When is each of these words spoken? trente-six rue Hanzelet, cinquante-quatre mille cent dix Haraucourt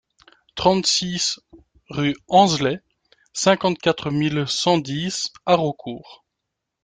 trente-six 0.55 1.39
rue 1.91 2.15
Hanzelet, 2.27 2.81
cinquante-quatre 3.33 4.09
mille 4.09 4.47
cent 4.47 4.79
dix 4.79 5.31
Haraucourt 5.45 6.25